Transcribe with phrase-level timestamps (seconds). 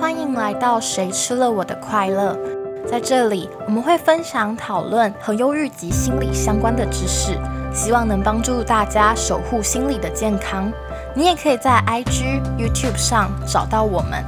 [0.00, 2.34] 欢迎来到谁吃了我的快乐。
[2.88, 7.38] 在这里，我们会分享讨论和忧郁及心理相关的知识，
[7.70, 10.72] 希望能帮助大家守护心理的健康。
[11.14, 14.24] 你也可以在 IG、YouTube 上找到我们。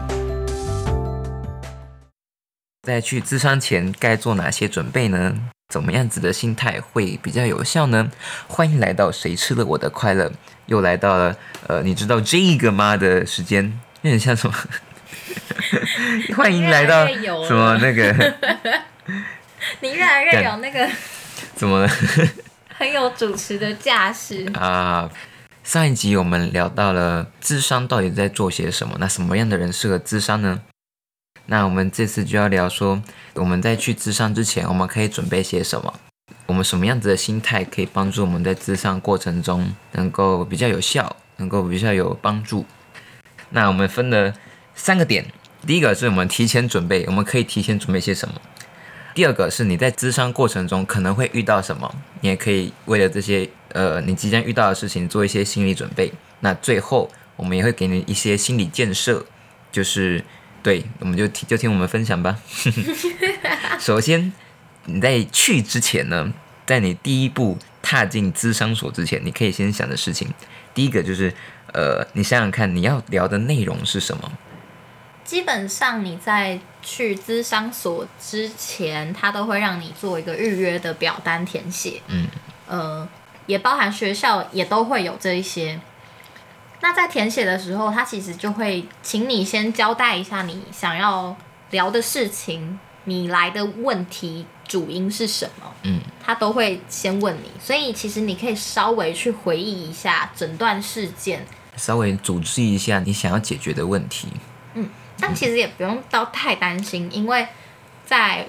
[2.83, 5.35] 在去咨商前该做哪些准备呢？
[5.73, 8.11] 怎么样子的心态会比较有效呢？
[8.47, 10.31] 欢迎来到谁吃了我的快乐，
[10.67, 11.35] 又来到了
[11.67, 14.55] 呃，你知道这个吗的时间，有点像什么？
[16.37, 17.07] 欢迎来到
[17.47, 18.13] 什么那个
[19.81, 20.89] 你越来越有那个
[21.55, 21.89] 怎么了
[22.77, 24.51] 很有主持的架势。
[24.55, 25.09] 啊？
[25.63, 30.61] 上一集我们聊到了智商到底在做些什么，那什么样的人适合智商呢？
[31.47, 33.01] 那我们这次就要聊说，
[33.35, 35.95] 我们在去智商之前，我们可以准备些什么？
[36.47, 42.67] 我们什么样子的心态可以帮助我们在智商过程中能够比较有效，能够比较有帮助？
[43.51, 44.35] 那我们分了
[44.83, 45.25] 三个点，
[45.65, 48.35] 第一个是我们提前准备，我们可以提前准备些什么？
[49.15, 56.13] 第二个是你在咨商过程中可能会遇到什么，你也可以为了这些呃你即将遇到的事情做一些心理准备。
[56.41, 59.25] 那最后我们也会给你一些心理建设，
[59.71, 60.25] 就是
[60.65, 62.41] 对，我们就听就听我们分享吧。
[63.79, 64.33] 首先，
[64.87, 66.33] 你在去之前呢，
[66.67, 70.27] 在你第一步踏进咨商所之前，你可以先想的事情，
[70.75, 71.33] 第一个就是
[71.73, 74.33] 呃，你想想看你要聊的内容是什么。
[75.25, 82.27] 基本上你在去咨商所之前，他都会让你做一个预约的表单填写，嗯，
[82.67, 83.09] 呃，
[83.47, 85.81] 也包含学校也都会有这一些。
[86.81, 91.37] 那在填写的时候，他其实就会请你先交代一下你想要
[91.71, 104.27] 聊的事情，你来的问题主因是什么，嗯，他都会先问你，所以其实你可以稍微去回忆一下整段事件，稍微组织一下你想要解决的问题。
[105.23, 107.47] 但其实也不用到太担心，因为
[108.05, 108.45] 在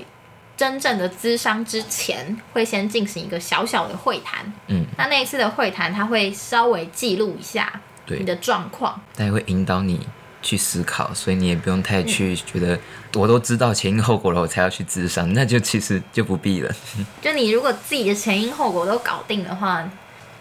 [0.57, 4.51] 真正的咨商之前，会先进行一个小小的会谈。
[4.67, 8.99] 嗯，那那一次的会谈，他会稍微记录一下对你的状况。
[9.15, 10.07] 他也会引导你
[10.41, 12.77] 去思考，所以你也不用太去觉得
[13.13, 16.75] 我都知道前因后果了，我才要去咨商，那就其实就不必了。
[17.21, 19.87] 就你如果自己的前因后果都搞定的话，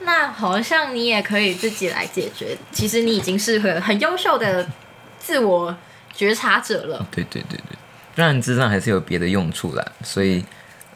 [0.01, 2.57] 那好像你也可以自己来解决。
[2.73, 4.69] 其实你已经是很很优秀的
[5.19, 5.75] 自我
[6.15, 7.07] 觉察者了。
[7.11, 7.77] 对对对对，
[8.15, 10.45] 当然智商还是有别的用处啦，所以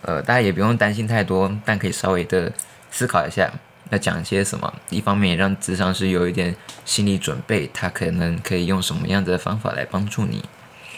[0.03, 2.53] 呃大家也不用担心太多，但可以稍微的
[2.91, 3.50] 思考一下
[3.91, 4.72] 要讲些什么。
[4.91, 6.54] 一方面也让智商是有一点
[6.84, 10.44] 心理准备，他可能可以用什么样子的方法来帮助你。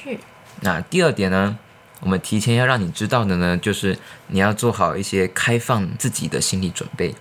[0.03, 0.19] 是。
[0.61, 1.57] 那第二点呢，
[2.01, 3.97] 我们提前要让你知道的呢，就是
[4.27, 7.15] 你要做好一些开放自己的心理准备，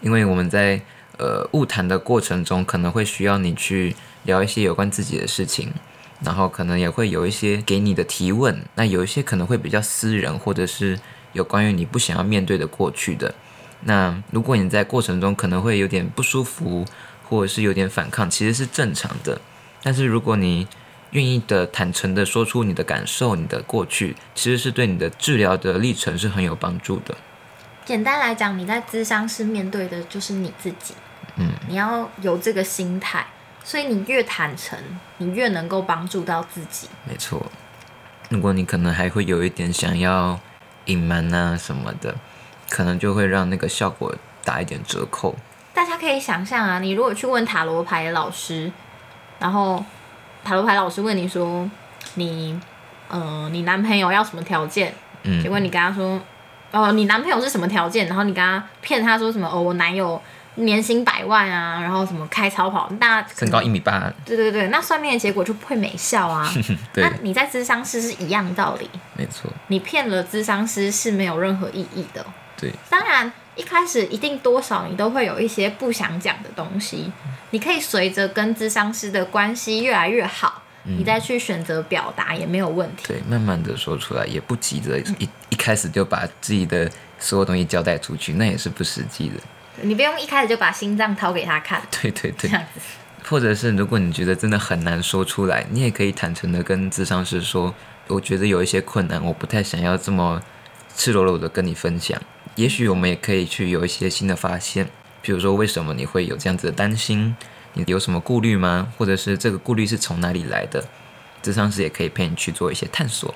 [0.00, 0.80] 因为我们在
[1.18, 5.72] 呃物谈的过程中，可能会需要你去聊一些有关自己的事情，
[6.20, 10.98] 然后可能也会有一些给你的提问，那有一些可能会比较私人，或者是
[11.32, 13.34] 有关于你不想要面对的过去的。
[13.84, 16.84] 那如果你在过程中可能会有点不舒服，
[17.28, 19.40] 或者是有点反抗，其实是正常的。
[19.82, 20.68] 但是如果你
[21.10, 27.16] 愿意的坦诚的说出你的感受、你的过去，其实是对你的治疗的历程是很有帮助的。
[27.84, 30.94] 简单来讲，你在咨商室面对的就是你自己。
[31.36, 33.26] 嗯，你要有这个心态，
[33.64, 34.78] 所以你越坦诚，
[35.18, 36.88] 你越能够帮助到自己。
[37.08, 37.44] 没错。
[38.28, 40.38] 如果你可能还会有一点想要
[40.86, 42.14] 隐瞒啊什么的，
[42.70, 44.14] 可能就会让那个效果
[44.44, 45.36] 打一点折扣。
[45.74, 48.70] 大家可以想象啊，你如果去问塔罗牌的老师，
[49.38, 49.84] 然后
[50.44, 51.68] 塔罗牌老师问你说，
[52.14, 52.58] 你，
[53.08, 54.94] 呃，你男朋友要什么条件？
[55.22, 56.20] 嗯结，果你跟他说，
[56.72, 58.06] 哦，你男朋友是什么条件？
[58.06, 59.48] 然后你跟他骗他说什么？
[59.48, 60.20] 哦，我男友
[60.56, 66.46] 年薪百万啊，然后什么开超跑，那身高一米八，对对对，那算命的结果就不会没效啊。
[66.92, 72.24] 对那，你在咨商师是一样的道理，没错，你骗了咨商师是没有任何意义的。
[72.56, 77.10] 对，当然，一开始一定多少你都会有一些不想讲的东西，
[77.50, 83.06] 你可以随着跟咨商师的关系越来越好，你再去选择表达也没有问题。
[83.08, 86.88] 对，慢慢的说出来，也不急着一一开始就把自己的
[87.18, 89.36] 所有东西交代出去，那也是不实际的。
[89.80, 92.80] 你不用一开始就把心脏掏给他看， 对对对，这样子。
[93.24, 97.74] 或者是如果你觉得真的很难说出来，你也可以坦诚的跟智商师说，
[98.08, 100.42] 我觉得有一些困难，我不太想要这么
[100.94, 102.20] 赤裸裸的跟你分享。
[102.56, 104.90] 也许我们也可以去有一些新的发现，
[105.22, 107.34] 比如说为什么你会有这样子的担心，
[107.72, 108.92] 你有什么顾虑吗？
[108.98, 110.84] 或者是这个顾虑是从哪里来的？
[111.40, 113.34] 智商师也可以陪你去做一些探索。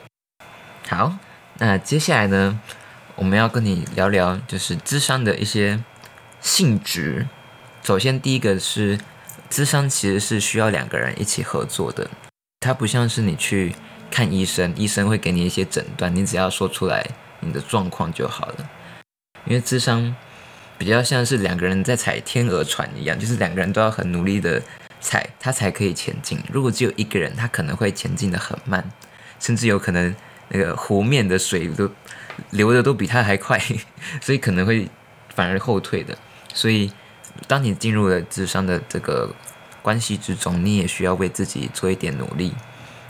[0.88, 1.16] 好，
[1.58, 2.60] 那接下来呢，
[3.14, 5.82] 我们要跟你聊聊就是智商的一些
[6.46, 7.26] 性质。
[7.82, 9.00] 首先，第一个是，
[9.50, 12.08] 智商其实是需要两个人一起合作的。
[12.60, 13.74] 它不像是你去
[14.12, 17.04] 看医生，医生会给你一些诊断，你只要说出来
[17.40, 18.70] 你的状况就好了。
[19.44, 20.14] 因为智商
[20.78, 24.62] 比较像是两个人在踩天鹅船一样，就是两个人都要很努力的
[25.00, 26.38] 踩，它才可以前进。
[26.52, 28.88] 如果只有一个人，他可能会前进的很慢，
[29.40, 30.14] 甚至有可能
[30.50, 31.90] 那个湖面的水都
[32.50, 33.60] 流的都比他还快，
[34.22, 34.88] 所以可能会
[35.34, 36.16] 反而后退的。
[36.56, 36.90] 所以，
[37.46, 39.30] 当你进入了智商的这个
[39.82, 42.54] 关系之中，你也需要为自己做一点努力，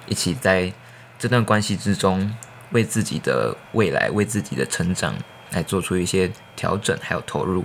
[0.07, 0.73] 一起在
[1.17, 2.37] 这段关系之中，
[2.73, 5.15] 为自己的未来、为自己的成长
[5.53, 7.65] 来做出一些调整，还有投入。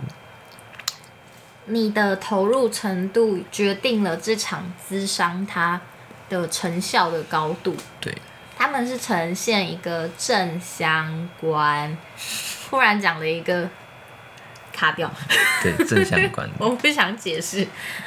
[1.66, 5.82] 你的投入程度决定了这场咨商它
[6.30, 7.76] 的成效的高度。
[8.00, 8.16] 对，
[8.56, 11.98] 他们是呈现一个正相关。
[12.70, 13.68] 忽然讲了一个
[14.82, 15.12] 卡掉，
[15.62, 16.50] 对， 正相关。
[16.58, 17.58] 我不想解释。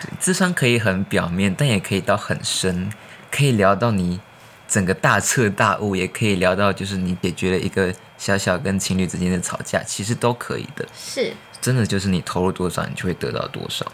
[0.00, 2.90] 对，智商可以很表面，但也可以到很深，
[3.30, 4.18] 可以聊到你
[4.66, 10.84] 整个大彻大悟，也可以聊到就是你解决了一个小小跟情侣之间的吵架，其实都可以的。
[10.92, 13.86] 是，真的就是你投入多少，你就会得到多少，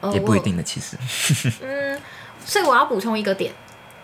[0.00, 0.40] 哦也不一。
[0.40, 0.62] 定的。
[0.62, 0.96] 其实，
[1.62, 2.00] 嗯，
[2.42, 3.52] 所以我要补充一个点，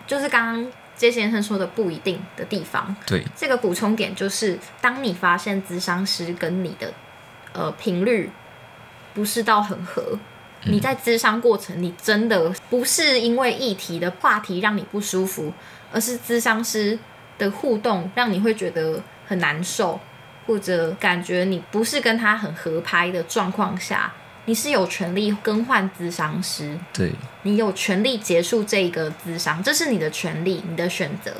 [0.05, 2.95] 就是刚刚杰先生说的不一定的地方。
[3.07, 6.93] 对，这个补充点就是，当你发现咨商师跟你的
[7.53, 8.29] 呃频率
[9.13, 10.19] 不是到很合，
[10.65, 15.53] 你在咨商过程，你真的不是因为议题的话题让你不舒服，
[15.91, 16.97] 而是咨商师
[17.37, 19.99] 的互动让你会觉得很难受，
[20.45, 24.13] 或者感觉你不是跟他很合拍的状况下，
[24.45, 26.77] 你是有权利更换咨商师。
[26.91, 27.11] 对，
[27.43, 31.31] 你有权利结束这个咨商，这是你的权利，你的选择。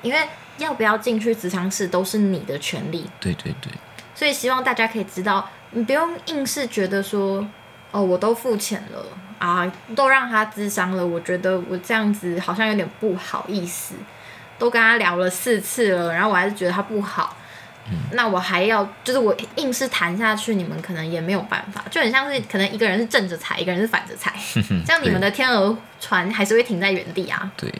[0.00, 0.28] 因为
[0.58, 3.72] 要不要进去咨商室都是你的权利，对，对，对，
[4.18, 7.46] 所以希望大家可以知道，你不用硬是觉得说，
[7.92, 9.04] 哦，我都付钱了
[9.38, 13.94] 啊，都让他咨商了，我觉得我这样子好像有点不好意思，
[14.58, 17.36] 都跟他聊了四次了，然后我还是觉得他不好。
[18.10, 24.34] 那我还要，就是我硬是谈下去，你们可能也没有办法，就很像是可能一个人是正着踩，一个人是反着踩，
[24.84, 27.50] 这样你们的天鹅船还是会停在原地啊。
[27.56, 27.72] 对，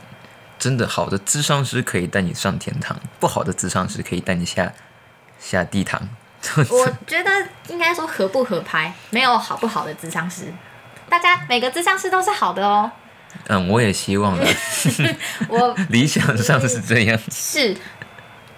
[0.56, 4.73] 真的好的智商师可以带你上天堂，不好的智商师可以带你下
[5.38, 6.08] 下地堂。
[6.70, 7.31] 我 觉得
[7.69, 10.52] 应该说合不合拍，没有好不好的智商师，
[11.08, 12.90] 大家每个智商师都是好的哦。
[13.46, 14.46] 嗯，我也希望的，
[15.49, 17.19] 我理想上是这样。
[17.31, 17.76] 是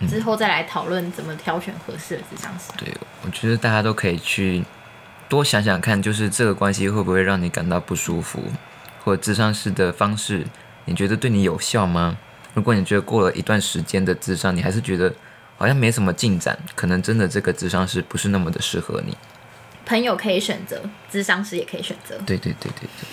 [0.09, 2.73] 之后再来讨论怎么挑选合适的智商师。
[2.77, 4.65] 对，我觉得大家都可以去
[5.29, 8.43] 多想想看，就是这个关系会不会让你感到不舒服，
[9.05, 10.47] 或者智商师的方式，
[10.85, 12.17] 你觉得对你有效吗？
[12.55, 15.13] 如果你觉得过了一段时间的智商，你还是觉得
[15.61, 19.15] 好像没什么进展，可能真的这个智商师不是那么的适合你。
[19.85, 20.81] 朋友可以选择，
[21.11, 22.17] 智商师也可以选择。
[22.25, 23.09] 对对对对对。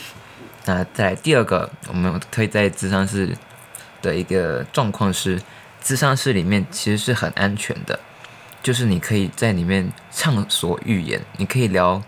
[0.64, 3.36] 那再来第二个，我们可以在智商室
[4.02, 5.42] 的一个状况是，
[5.82, 8.00] 智商室里面其实是很安全的，
[8.64, 12.02] 就是你可以在里面畅所欲言，你可以聊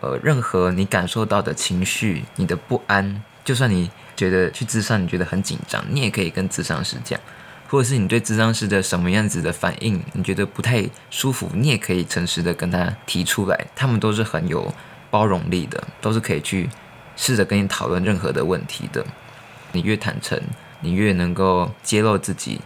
[0.00, 7.18] 呃任何你感受到的情绪，你的不安，就算你觉得去智商你觉得很紧张，你也可以跟智商师讲，
[7.68, 14.72] 或者是你对智商师的什么样子的反应，你觉得不太舒服，你也可以诚实的跟他提出来，他们都是很有
[15.10, 16.70] 包容力的，都是可以去
[17.14, 19.04] 试着跟你讨论任何的问题的。
[19.72, 20.40] 你越坦诚，
[20.80, 22.58] 你越能够揭露自己，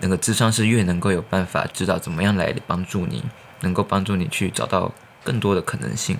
[0.00, 3.24] 那个智商是越能够有办法知道怎么样来帮助你，
[3.62, 4.92] 能够帮助你去找到
[5.24, 6.16] 更多的可能性。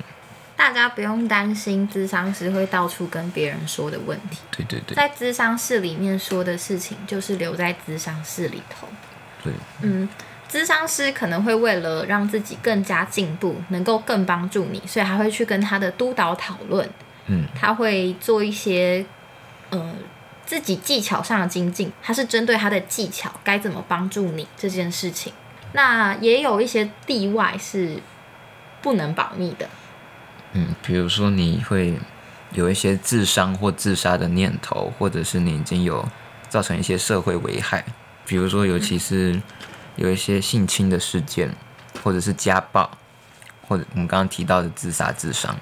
[0.57, 4.95] 大家不用担心智商师会到处跟别人说的问题，对对对。
[4.95, 8.87] 在智商室里面说的事情，就是留在智商室里头。
[9.43, 10.09] 对，嗯，
[10.49, 16.89] 智商师可能会为了让自己更加进步，能够更帮助你，所以还会去跟他的督导讨论，
[17.27, 19.05] 嗯，他会做一些
[19.71, 19.93] 呃
[20.47, 25.33] 自己技巧上的精进，他是针对他的技巧该怎么帮助你这件事情。
[25.73, 27.99] 那也有一些例外是
[28.81, 29.69] 不能保密的，
[30.55, 31.95] 嗯，比如说你会
[32.53, 36.09] 有一些自伤或自杀的念头，或者是你已经有
[36.49, 37.85] 造成一些社会危害，
[38.25, 39.41] 比如说尤其是
[39.97, 41.51] 有一些性侵的事件，
[42.03, 42.89] 或者是家暴，
[43.69, 45.57] 或者我们刚刚提到的自杀自伤。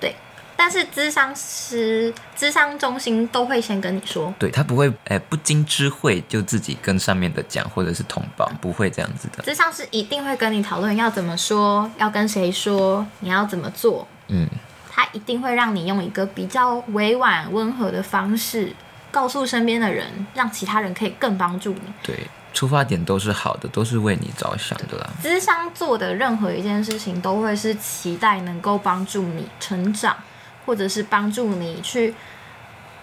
[0.00, 0.14] 对
[0.56, 9.44] 但是咨商师、咨商中心都会先跟你说，对他不会，哎、不经知会就自己跟上面的讲，或者是通报，不会这样子的。
[9.44, 14.08] 咨商师一定会跟你讨论要怎么说，要跟谁说，你要怎么做。
[14.28, 14.48] 嗯，
[14.90, 18.72] 他一定会让你用一个比较委婉、温和的方式
[19.10, 21.80] 告诉身边的人，让其他人可以更帮助你。
[22.02, 25.10] 对，出发点都是好的，都是为你着想的啦。
[25.22, 30.16] 咨商做的任何一件事情，都会是期待能够帮助你成长，
[30.64, 32.14] 或者是帮助你去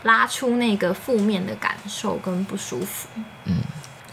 [0.04, 3.08] 拉出那个负面的感受跟不舒服。
[3.46, 3.58] 嗯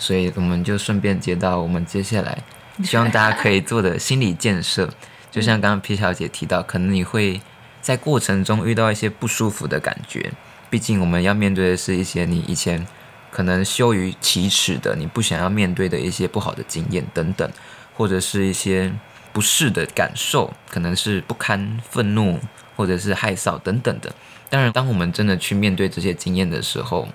[0.00, 2.38] 所以我们就顺便接到我们接下来
[2.84, 4.88] 希望大家可以做的心理建设，
[5.30, 7.40] 就像刚刚 P 小姐提到，可能你会
[7.80, 10.32] 在过程中遇到一些不舒服的感觉，
[10.70, 12.86] 毕竟我们要面对的是一些你以前
[13.30, 17.50] 可能羞于启齿的，你不想要面对的一些不好的经验等等，
[17.94, 18.92] 或者是一些
[19.32, 22.40] 不适的感受，可能是不堪、愤怒
[22.76, 24.12] 或者是害臊等等的。
[24.50, 27.08] 当然，当我们真的去面对这些经验的时候，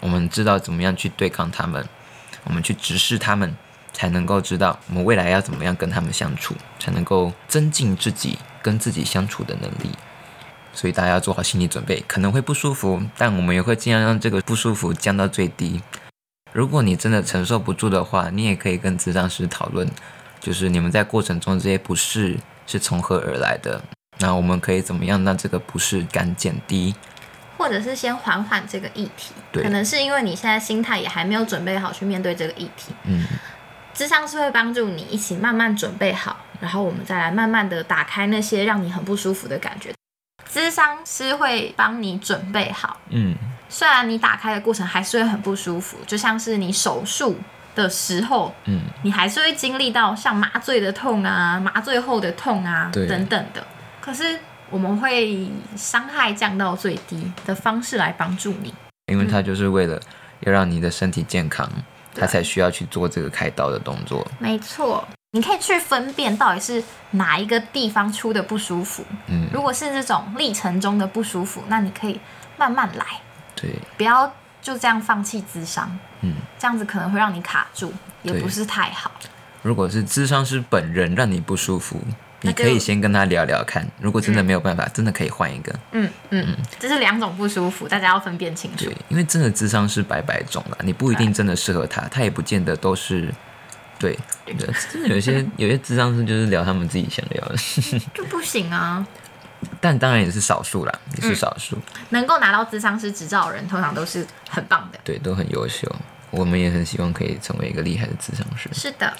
[0.00, 1.84] 我们知道怎么样去对抗他们。
[2.46, 3.56] 我们去直视他们，
[3.94, 9.90] 才能够知道我们未来要怎么样跟他们相处，才能够增进自己跟自己相处的能力。
[10.74, 15.80] 所以大家要做好心理准备，可能会不舒服，但我们也会尽量让这个不舒服降到最低。
[16.52, 19.88] 如果你真的承受不住的话，你也可以跟咨商师讨论，
[20.40, 22.36] 就是你们在过程中这些不适
[22.66, 23.80] 是从何而来的，
[24.18, 26.94] 那我们可以怎么样让这个不适感减低。
[27.56, 32.92] 或者是先缓缓这个议题，对可能是因为你现在心态也还没有准备好去面对这个议题。
[33.04, 33.24] 嗯，
[33.94, 39.92] 智商是会帮助你一起慢慢准备好，然后我们再来慢慢的打开那些让你很不舒服的感觉。
[40.46, 43.34] 智商是会帮你准备好，嗯，
[43.68, 47.36] 虽然你打开的过程还是会很不舒服，就像是你手术
[47.74, 53.64] 的时候，嗯，你还是会经历到像麻醉的痛啊、麻醉后的痛啊等等的。
[54.00, 54.38] 可是
[54.70, 58.74] 我们会以伤害降到最低的方式来帮助你。
[59.06, 60.00] 因为它就是为了
[60.40, 61.68] 要让你的身体健康，
[62.20, 64.26] 它才需要去做这个开刀的动作。
[64.38, 69.04] 没错，你可以去分辨到底是哪一个地方出的不舒服。
[69.26, 72.20] 嗯，如果是这种历程中的不舒服，那你可以
[72.56, 73.04] 慢慢来，
[73.54, 77.92] 对，不要就这样放弃智商，嗯，这样子可能会让你卡住，
[78.22, 79.10] 也不是太好。
[79.62, 81.98] 如果是智商是本人让你不舒服，
[82.44, 83.86] 你可以先跟他聊聊看。
[84.00, 85.72] 如果真的没有办法，真的可以换一个。
[85.92, 93.32] 嗯嗯，嗯这是两种不舒服，大家要分辨清楚对。，因为真的智商是百百种啦，你不一定真的适合他，他也不见得都是。
[93.96, 97.56] 对，对，真的有些 有些智商是就是聊他们自己想聊的，
[98.12, 99.06] 就不行啊！
[99.80, 101.78] 但当然也是少数啦，也嗯是少数，
[102.10, 104.98] 能够拿到智商师执照的人，通常都是很棒的。
[105.04, 105.90] 对，都很优秀。
[106.30, 108.68] 我们也很希望可以成为一个厉害的智商师。
[108.72, 109.10] 是的，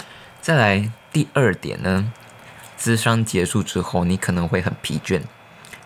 [0.42, 2.12] 再来第二点呢，
[2.78, 5.20] 咨商结束之后，你可能会很疲倦，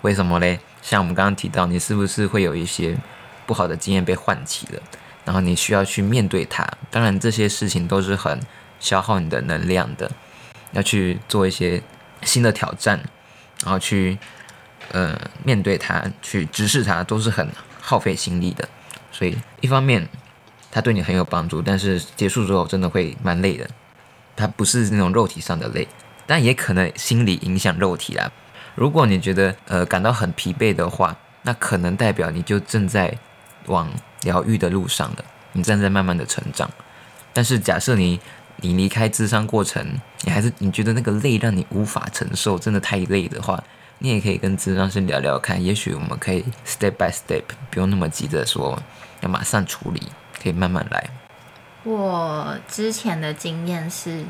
[0.03, 0.61] 为什么嘞？
[0.83, 2.97] 像我们刚刚提到，你是不是会有一些
[3.47, 4.83] 不好的经验被唤起了，
[5.25, 6.67] 然后你需要去面对它？
[6.91, 8.41] 当然，这些事情都是很
[8.81, 10.11] 消耗你的能量的，
[10.73, 11.83] 要去做一些
[12.23, 13.01] 新的挑战，
[13.63, 14.19] 然后去
[14.93, 17.49] 呃面对它，去直视它，都是很
[17.81, 18.69] 耗费心力的。
[19.11, 20.09] 所以一方面
[20.71, 23.69] 它对你很有帮助，但是结束之后真的会蛮累的。
[24.37, 25.89] 它不是那种肉体上的累，
[26.29, 28.31] 但也可能心理影响肉体啦。
[28.75, 33.17] 如果你觉得呃感到很疲惫的话，那可能代表你就正在
[33.67, 33.91] 往
[34.23, 36.71] 疗愈的路上了，你正在慢慢的成长。
[37.33, 38.21] 但是假设你
[38.57, 43.65] 你离开智商过程，你还是你觉得那个累让你无法承受，真的太累的话，
[43.99, 48.81] 你也可以跟智商师聊聊看，也许我们可以 step by step，不用那么急着说
[49.23, 50.03] 要马上处理，
[50.43, 51.11] 可以慢慢来。
[51.85, 54.25] 我之前的经验是，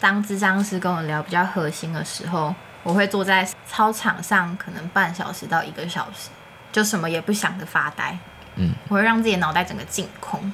[0.00, 6.30] 当智商师跟我聊比较核心的时候，我会坐在操场上，可能半小时到一个小时，
[6.70, 8.16] 就什么也不想的发呆。
[8.56, 10.52] 嗯，我会让自己的脑袋整个净空，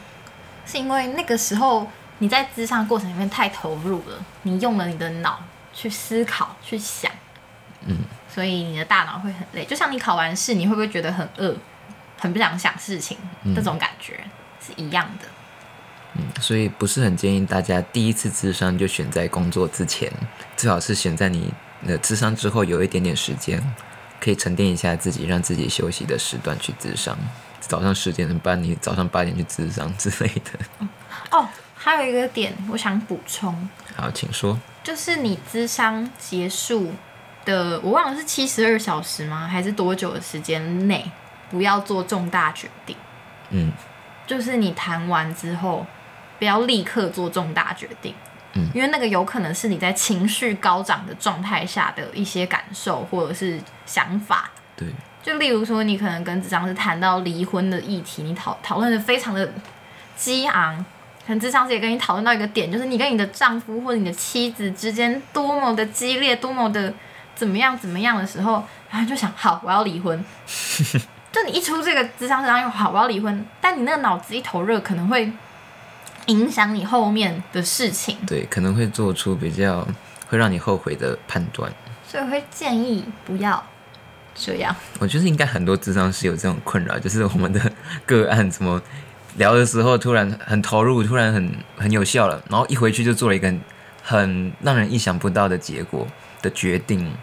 [0.67, 5.41] 是因为那个时候你在智商过程里面太投入了，你用了你的脑
[5.73, 7.11] 去思考、去想，
[7.87, 7.99] 嗯，
[8.29, 9.65] 所以你的大脑会很累。
[9.65, 11.55] 就像你考完试，你会不会觉得很饿，
[12.19, 13.17] 很不想想事情？
[13.43, 14.21] 嗯这种感觉
[14.61, 15.27] 是一样的。
[16.41, 20.11] 所以不是很建议大家第一次智商就选在工作之前，
[20.57, 21.53] 最好是选在你
[21.87, 23.63] 的智商之后有一点点时间，
[24.21, 27.17] 可以沉淀一下自己，让自己休息的时段去智商。
[27.61, 30.87] 早上十点半，你早上八点去智商之类的。
[31.31, 34.59] 哦，还有一个点我想补充，好，请说。
[34.83, 36.93] 就是你智商结束
[37.45, 39.49] 的，我忘了是七十二小时吗？
[39.49, 41.11] 还是多久的时间内
[41.51, 42.95] 不要做重大决定？
[43.49, 43.73] 嗯，
[44.27, 45.87] 就是你谈完之后，
[46.39, 48.15] 不要立刻做重大决定。
[48.57, 54.49] 嗯因为那个有可能是你在情绪高涨的状态下的一些感受或者是想法。
[54.77, 54.87] 对，
[55.23, 59.53] 就例如说，你可能跟智商师谈到离婚的议题，你讨讨论的非常的
[60.17, 60.77] 激昂，
[61.27, 66.95] 可能智商师也跟你讨论到一个点，就是你跟你的丈夫或者你的妻子之间多么的激烈，多么的
[67.35, 70.25] 怎么样怎么样的时候，然后就想好我要离婚。
[71.33, 75.33] 就你一出这个智商师，然后又好我要离婚，但你那个脑子一头热，可能会
[76.27, 79.87] 影响你后面的事情，对，可能会做出比较
[80.29, 81.73] 会让你后悔的判断。
[82.07, 83.63] 所以我会建议不要。
[84.37, 84.75] 这样。
[84.99, 87.73] 我觉得应该很多智商是有这种困扰，就是我们的
[88.05, 88.83] 个案怎么
[89.37, 93.55] 聊的时候突然很投入，突然很很有效了，然后一回去就做了一个
[94.03, 96.05] 很让人意想不到的结果
[96.43, 97.15] 的决定。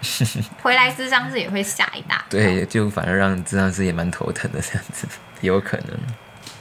[0.60, 5.06] 回来智商师也会吓一大跳，对，就反而让智商师也蛮头疼的这样子，
[5.40, 5.98] 有可能。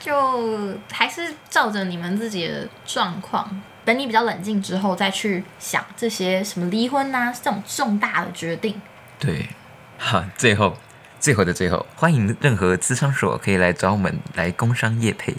[0.03, 8.81] 就还是照着你们自己的状况，等你比较冷静之后再去想这些什么离婚啊这种重大的决定。
[9.17, 9.47] 对，
[9.97, 10.77] 好，最后
[11.21, 15.33] 最后的最后，欢迎任何智商所可以来找我们来工商业配，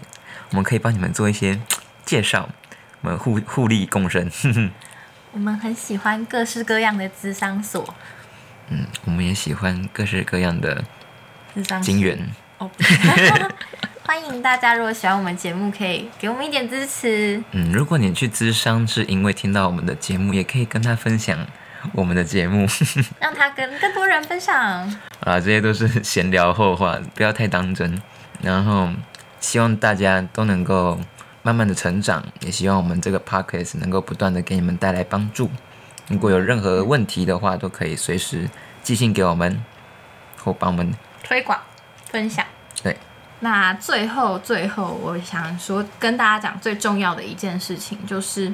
[0.49, 1.61] 我们可以帮你们做一些
[2.07, 2.49] 介绍，
[3.03, 4.31] 我们互互利共生。
[5.33, 7.95] 我们很喜欢各式各样的智商所，
[8.71, 10.83] 嗯，我们也喜欢各式各样的
[11.55, 12.19] 智商金源。
[12.57, 12.71] 哦，
[14.07, 17.43] 欢迎大家，如果喜欢我们节目，可以给我们一点支持。
[17.53, 21.39] 嗯，如果你去咨商是因为听到我们的节目，也可以跟他分享
[21.93, 22.67] 我们的节目，
[23.19, 24.55] 让他跟更多人分享。
[25.21, 28.01] 啊，这些都是闲聊后话，不要太当真。
[28.43, 28.91] 然后
[29.41, 31.01] 希望大家都能够
[31.43, 35.51] 慢慢的成长，也希望我们这个 podcast 能够不断的给你们带来帮助。
[36.09, 38.51] 如果有任何问题的话，都可以随时
[38.83, 39.65] 寄信给我们，
[40.45, 41.59] 或帮我们推广
[42.11, 42.45] 分享。
[42.83, 42.95] 对。
[43.45, 48.51] 那最后最后，我想说跟大家讲最重要的一件事情，就是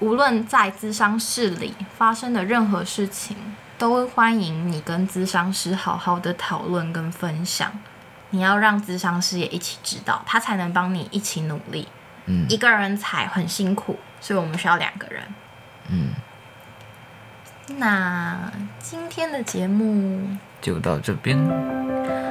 [0.00, 3.34] 无论在咨商室里发生的任何事情，
[3.78, 7.72] 都欢迎你跟咨商师好好的讨论跟分享。
[8.28, 11.88] 你要让咨商师也一起知道，他才能帮你一起努力。
[12.26, 15.22] 嗯一个人才很辛苦，所以我们需要两个人。
[15.88, 16.10] 嗯，
[17.78, 22.21] 那今天的节目，就到这边。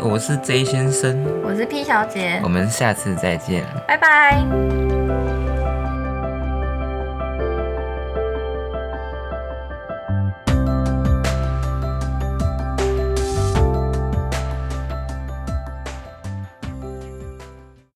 [0.00, 3.64] 我是 J 先生，我是 P 小姐我，们下次再见。
[3.86, 5.37] 拜拜。